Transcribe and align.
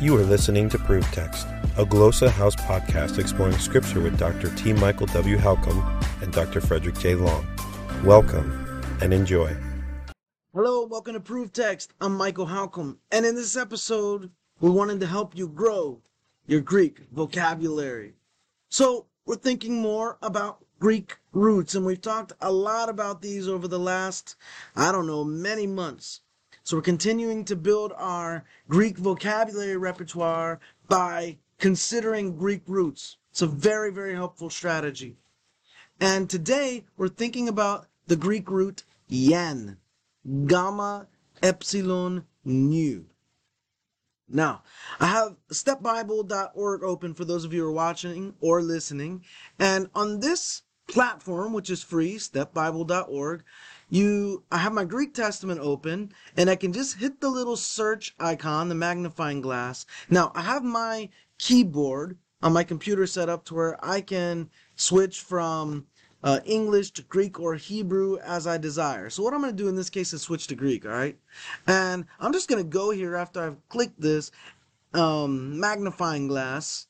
You 0.00 0.16
are 0.16 0.24
listening 0.24 0.70
to 0.70 0.78
Proof 0.78 1.04
Text, 1.12 1.46
a 1.76 1.84
Glossa 1.84 2.30
House 2.30 2.56
podcast 2.56 3.18
exploring 3.18 3.58
scripture 3.58 4.00
with 4.00 4.18
Dr. 4.18 4.48
T. 4.56 4.72
Michael 4.72 5.04
W. 5.08 5.36
Halcomb 5.36 5.82
and 6.22 6.32
Dr. 6.32 6.62
Frederick 6.62 6.98
J. 6.98 7.14
Long. 7.14 7.46
Welcome 8.02 8.82
and 9.02 9.12
enjoy. 9.12 9.54
Hello, 10.54 10.86
welcome 10.86 11.12
to 11.12 11.20
Proof 11.20 11.52
Text. 11.52 11.92
I'm 12.00 12.16
Michael 12.16 12.46
Halcomb, 12.46 12.96
and 13.12 13.26
in 13.26 13.34
this 13.34 13.58
episode, 13.58 14.30
we 14.60 14.70
wanted 14.70 15.00
to 15.00 15.06
help 15.06 15.36
you 15.36 15.46
grow 15.46 16.00
your 16.46 16.62
Greek 16.62 17.00
vocabulary. 17.12 18.14
So, 18.70 19.04
we're 19.26 19.36
thinking 19.36 19.82
more 19.82 20.16
about 20.22 20.64
Greek 20.78 21.18
roots, 21.32 21.74
and 21.74 21.84
we've 21.84 22.00
talked 22.00 22.32
a 22.40 22.50
lot 22.50 22.88
about 22.88 23.20
these 23.20 23.46
over 23.46 23.68
the 23.68 23.78
last, 23.78 24.36
I 24.74 24.92
don't 24.92 25.06
know, 25.06 25.24
many 25.24 25.66
months. 25.66 26.22
So 26.70 26.76
we're 26.76 26.82
continuing 26.82 27.44
to 27.46 27.56
build 27.56 27.92
our 27.96 28.44
Greek 28.68 28.96
vocabulary 28.96 29.76
repertoire 29.76 30.60
by 30.86 31.38
considering 31.58 32.36
Greek 32.36 32.62
roots. 32.68 33.16
It's 33.32 33.42
a 33.42 33.48
very, 33.48 33.90
very 33.90 34.14
helpful 34.14 34.50
strategy. 34.50 35.16
And 35.98 36.30
today 36.30 36.84
we're 36.96 37.08
thinking 37.08 37.48
about 37.48 37.88
the 38.06 38.14
Greek 38.14 38.48
root 38.48 38.84
yen, 39.08 39.78
gamma, 40.46 41.08
epsilon, 41.42 42.26
nu. 42.44 43.06
Now, 44.28 44.62
I 45.00 45.06
have 45.06 45.38
stepbible.org 45.52 46.84
open 46.84 47.14
for 47.14 47.24
those 47.24 47.44
of 47.44 47.52
you 47.52 47.62
who 47.62 47.66
are 47.70 47.72
watching 47.72 48.34
or 48.40 48.62
listening. 48.62 49.24
And 49.58 49.90
on 49.92 50.20
this 50.20 50.62
platform, 50.86 51.52
which 51.52 51.68
is 51.68 51.82
free, 51.82 52.14
stepbible.org, 52.14 53.42
you 53.90 54.44
I 54.50 54.58
have 54.58 54.72
my 54.72 54.84
Greek 54.84 55.12
Testament 55.12 55.60
open 55.60 56.12
and 56.36 56.48
I 56.48 56.56
can 56.56 56.72
just 56.72 56.96
hit 56.96 57.20
the 57.20 57.28
little 57.28 57.56
search 57.56 58.14
icon, 58.18 58.68
the 58.68 58.74
magnifying 58.74 59.40
glass. 59.40 59.84
Now, 60.08 60.32
I 60.34 60.42
have 60.42 60.64
my 60.64 61.10
keyboard 61.38 62.16
on 62.42 62.52
my 62.52 62.64
computer 62.64 63.06
set 63.06 63.28
up 63.28 63.44
to 63.46 63.54
where 63.54 63.84
I 63.84 64.00
can 64.00 64.48
switch 64.76 65.20
from 65.20 65.86
uh, 66.22 66.40
English 66.44 66.92
to 66.92 67.02
Greek 67.02 67.40
or 67.40 67.54
Hebrew 67.56 68.18
as 68.18 68.46
I 68.46 68.58
desire. 68.58 69.10
So 69.10 69.22
what 69.22 69.34
I'm 69.34 69.40
going 69.40 69.56
to 69.56 69.62
do 69.62 69.68
in 69.68 69.76
this 69.76 69.90
case 69.90 70.12
is 70.12 70.22
switch 70.22 70.46
to 70.48 70.54
Greek, 70.54 70.84
all 70.84 70.92
right? 70.92 71.18
And 71.66 72.06
I'm 72.18 72.32
just 72.32 72.48
going 72.48 72.62
to 72.62 72.68
go 72.68 72.90
here 72.90 73.16
after 73.16 73.42
I've 73.42 73.68
clicked 73.68 74.00
this 74.00 74.30
um, 74.94 75.58
magnifying 75.58 76.28
glass 76.28 76.86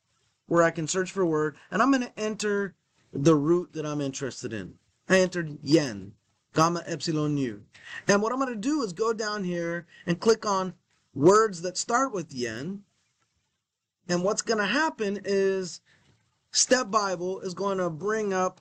where 0.47 0.63
I 0.63 0.71
can 0.73 0.89
search 0.89 1.13
for 1.13 1.23
a 1.23 1.27
word, 1.27 1.57
and 1.71 1.81
I'm 1.81 1.93
going 1.93 2.03
to 2.03 2.19
enter 2.19 2.75
the 3.13 3.37
root 3.37 3.73
that 3.75 3.87
I'm 3.87 4.01
interested 4.01 4.53
in. 4.53 4.75
I 5.09 5.21
entered 5.21 5.59
yen 5.63 6.13
gamma 6.55 6.83
epsilon 6.87 7.35
nu. 7.35 7.63
And 8.09 8.23
what 8.23 8.33
I'm 8.33 8.39
going 8.39 8.53
to 8.53 8.61
do 8.61 8.83
is 8.83 8.93
go 8.93 9.13
down 9.13 9.45
here 9.45 9.87
and 10.07 10.21
click 10.21 10.47
on 10.47 10.75
words 11.15 11.63
that 11.63 11.77
start 11.77 12.13
with 12.13 12.33
yen. 12.33 12.83
And 14.09 14.25
what's 14.25 14.43
going 14.43 14.59
to 14.59 14.67
happen 14.67 15.21
is 15.25 15.81
Step 16.53 16.91
Bible 16.91 17.41
is 17.41 17.55
going 17.55 17.79
to 17.79 17.91
bring 17.91 18.33
up 18.33 18.61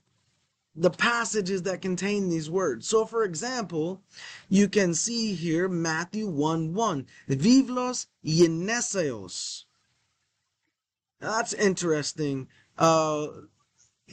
the 0.75 0.89
passages 0.89 1.63
that 1.63 1.81
contain 1.81 2.29
these 2.29 2.49
words. 2.49 2.87
So, 2.87 3.05
for 3.05 3.23
example, 3.23 4.01
you 4.47 4.69
can 4.69 4.93
see 4.93 5.33
here 5.33 5.67
Matthew 5.67 6.27
1 6.27 6.73
1. 6.73 7.07
Vivlos 7.29 8.05
yeneseos. 8.23 9.65
That's 11.19 11.53
interesting. 11.53 12.47
Uh, 12.77 13.27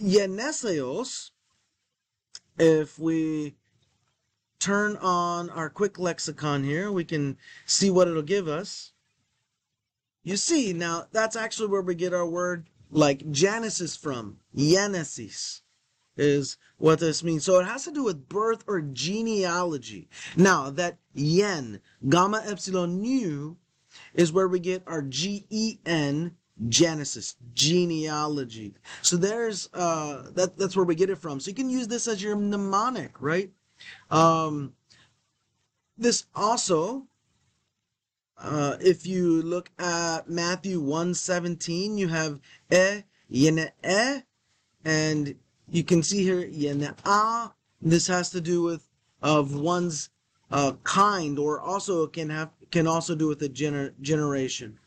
yeneseos, 0.00 1.30
if 2.58 2.98
we 2.98 3.54
turn 4.58 4.96
on 4.96 5.50
our 5.50 5.70
quick 5.70 5.98
lexicon 5.98 6.64
here, 6.64 6.90
we 6.90 7.04
can 7.04 7.36
see 7.64 7.90
what 7.90 8.08
it'll 8.08 8.22
give 8.22 8.48
us. 8.48 8.92
You 10.22 10.36
see, 10.36 10.72
now 10.72 11.06
that's 11.12 11.36
actually 11.36 11.68
where 11.68 11.82
we 11.82 11.94
get 11.94 12.12
our 12.12 12.28
word 12.28 12.68
like 12.90 13.30
Genesis 13.30 13.96
from. 13.96 14.38
Genesis 14.54 15.62
is 16.16 16.56
what 16.78 16.98
this 16.98 17.22
means. 17.22 17.44
So 17.44 17.60
it 17.60 17.66
has 17.66 17.84
to 17.84 17.92
do 17.92 18.04
with 18.04 18.28
birth 18.28 18.64
or 18.66 18.80
genealogy. 18.80 20.08
Now 20.36 20.70
that 20.70 20.98
yen, 21.14 21.80
gamma 22.08 22.42
epsilon 22.44 23.00
nu, 23.00 23.56
is 24.14 24.32
where 24.32 24.48
we 24.48 24.58
get 24.58 24.82
our 24.86 25.02
G-E-N 25.02 26.36
Genesis, 26.68 27.36
genealogy. 27.52 28.74
So 29.02 29.16
there's 29.16 29.68
uh 29.74 30.30
that 30.34 30.56
that's 30.56 30.74
where 30.74 30.86
we 30.86 30.94
get 30.94 31.10
it 31.10 31.18
from. 31.18 31.38
So 31.38 31.50
you 31.50 31.54
can 31.54 31.68
use 31.68 31.86
this 31.86 32.08
as 32.08 32.22
your 32.22 32.34
mnemonic, 32.34 33.20
right? 33.20 33.50
Um, 34.10 34.74
this 35.98 36.26
also, 36.34 37.06
uh, 38.38 38.76
if 38.80 39.06
you 39.06 39.42
look 39.42 39.70
at 39.78 40.28
Matthew 40.28 40.80
117, 40.80 41.96
you 41.96 42.08
have 42.08 42.40
e, 42.70 43.02
yene 43.30 43.70
e, 43.84 44.22
and 44.84 45.34
you 45.68 45.82
can 45.82 46.02
see 46.02 46.22
here 46.22 46.46
yene 46.46 46.94
a. 47.04 47.52
This 47.80 48.06
has 48.06 48.30
to 48.30 48.40
do 48.40 48.62
with 48.62 48.88
of 49.22 49.54
one's 49.54 50.10
uh, 50.50 50.72
kind, 50.84 51.38
or 51.38 51.60
also 51.60 52.06
can 52.06 52.30
have 52.30 52.50
can 52.70 52.86
also 52.86 53.14
do 53.14 53.28
with 53.28 53.42
a 53.42 53.48
gener- 53.48 53.92
generation. 54.00 54.78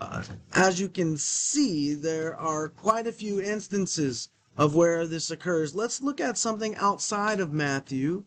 Uh, 0.00 0.22
as 0.52 0.80
you 0.80 0.88
can 0.88 1.16
see, 1.16 1.94
there 1.94 2.36
are 2.36 2.68
quite 2.68 3.06
a 3.06 3.12
few 3.12 3.40
instances 3.40 4.28
of 4.58 4.74
where 4.74 5.06
this 5.06 5.30
occurs. 5.30 5.76
Let's 5.76 6.02
look 6.02 6.20
at 6.20 6.36
something 6.36 6.74
outside 6.76 7.38
of 7.38 7.52
Matthew 7.52 8.24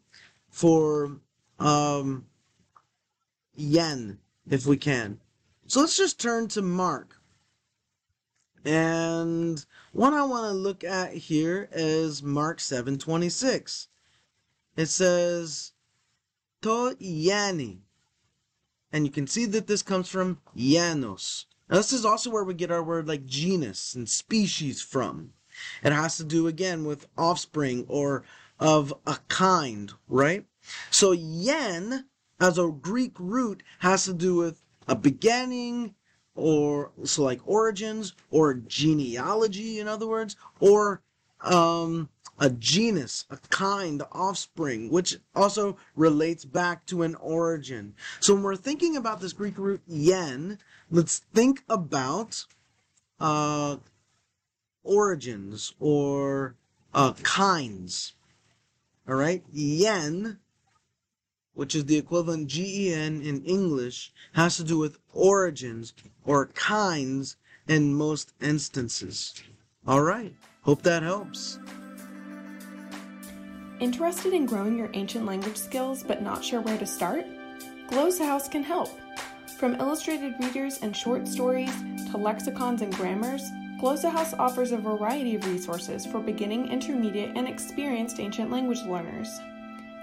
for 0.49 1.19
um, 1.59 2.25
yen, 3.53 4.17
if 4.49 4.65
we 4.65 4.77
can. 4.77 5.19
So 5.67 5.81
let's 5.81 5.97
just 5.97 6.19
turn 6.19 6.47
to 6.49 6.61
Mark. 6.61 7.17
And 8.63 9.63
one 9.91 10.13
I 10.13 10.23
want 10.23 10.45
to 10.45 10.57
look 10.57 10.83
at 10.83 11.13
here 11.13 11.67
is 11.73 12.23
Mark 12.23 12.59
7:26. 12.59 13.87
It 14.77 14.85
says 14.85 15.73
to 16.61 16.95
yani. 17.01 17.79
And 18.93 19.05
you 19.05 19.11
can 19.11 19.27
see 19.27 19.45
that 19.45 19.67
this 19.67 19.81
comes 19.81 20.07
from 20.07 20.39
Janos. 20.55 21.45
Now 21.69 21.77
this 21.77 21.91
is 21.91 22.05
also 22.05 22.29
where 22.29 22.43
we 22.43 22.53
get 22.53 22.71
our 22.71 22.83
word 22.83 23.07
like 23.07 23.25
genus 23.25 23.95
and 23.95 24.07
species 24.07 24.81
from. 24.81 25.33
It 25.83 25.91
has 25.91 26.17
to 26.17 26.23
do 26.23 26.47
again 26.47 26.85
with 26.85 27.07
offspring 27.17 27.85
or 27.87 28.23
of 28.59 28.93
a 29.07 29.17
kind, 29.27 29.91
right? 30.07 30.45
So 30.89 31.11
yen 31.11 32.05
as 32.39 32.57
a 32.57 32.69
Greek 32.69 33.19
root 33.19 33.63
has 33.79 34.05
to 34.05 34.13
do 34.13 34.35
with 34.35 34.61
a 34.87 34.95
beginning 34.95 35.95
or 36.35 36.91
so 37.03 37.23
like 37.23 37.41
origins 37.45 38.13
or 38.29 38.53
genealogy 38.53 39.79
in 39.79 39.87
other 39.87 40.07
words 40.07 40.35
or 40.59 41.01
um 41.41 42.09
a 42.41 42.49
genus, 42.49 43.25
a 43.29 43.37
kind, 43.49 44.01
offspring, 44.11 44.89
which 44.89 45.17
also 45.35 45.77
relates 45.95 46.43
back 46.43 46.85
to 46.87 47.03
an 47.03 47.13
origin. 47.15 47.93
So 48.19 48.33
when 48.33 48.41
we're 48.41 48.55
thinking 48.55 48.97
about 48.97 49.21
this 49.21 49.31
Greek 49.31 49.59
root 49.59 49.81
yen, 49.87 50.57
let's 50.89 51.19
think 51.35 51.63
about 51.69 52.43
uh, 53.19 53.77
origins 54.83 55.73
or 55.79 56.55
uh, 56.93 57.13
kinds. 57.23 58.13
All 59.07 59.15
right, 59.15 59.43
yen, 59.51 60.39
which 61.53 61.75
is 61.75 61.85
the 61.85 61.97
equivalent 61.97 62.47
gen 62.47 63.21
in 63.21 63.43
English, 63.45 64.11
has 64.33 64.57
to 64.57 64.63
do 64.63 64.77
with 64.77 64.97
origins 65.13 65.93
or 66.25 66.47
kinds 66.47 67.37
in 67.67 67.93
most 67.93 68.33
instances. 68.41 69.33
All 69.87 70.01
right, 70.01 70.33
hope 70.61 70.81
that 70.83 71.03
helps. 71.03 71.59
Interested 73.79 74.33
in 74.33 74.45
growing 74.45 74.77
your 74.77 74.91
ancient 74.93 75.25
language 75.25 75.57
skills 75.57 76.03
but 76.03 76.21
not 76.21 76.43
sure 76.43 76.61
where 76.61 76.77
to 76.77 76.85
start? 76.85 77.25
Glossa 77.89 78.25
House 78.25 78.47
can 78.47 78.63
help. 78.63 78.89
From 79.57 79.75
illustrated 79.75 80.35
readers 80.39 80.79
and 80.81 80.95
short 80.95 81.27
stories 81.27 81.73
to 82.11 82.17
lexicons 82.17 82.81
and 82.81 82.95
grammars, 82.95 83.41
Glossa 83.81 84.11
House 84.11 84.35
offers 84.35 84.71
a 84.71 84.77
variety 84.77 85.33
of 85.33 85.43
resources 85.47 86.05
for 86.05 86.19
beginning, 86.19 86.71
intermediate, 86.71 87.35
and 87.35 87.47
experienced 87.47 88.19
ancient 88.19 88.51
language 88.51 88.83
learners. 88.83 89.39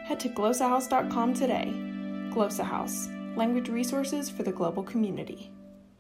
Head 0.05 0.19
to 0.19 0.29
glossahouse.com 0.29 1.33
today. 1.33 1.73
Glossa 2.35 2.65
House, 2.65 3.09
language 3.37 3.69
resources 3.69 4.29
for 4.29 4.43
the 4.43 4.51
global 4.51 4.83
community. 4.83 5.53